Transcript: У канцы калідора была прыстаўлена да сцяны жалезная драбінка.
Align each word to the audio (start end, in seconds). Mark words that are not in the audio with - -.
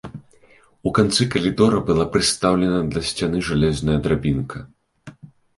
У 0.89 0.93
канцы 0.97 1.27
калідора 1.35 1.83
была 1.89 2.05
прыстаўлена 2.15 2.79
да 2.97 3.05
сцяны 3.11 3.45
жалезная 3.51 3.99
драбінка. 4.09 4.57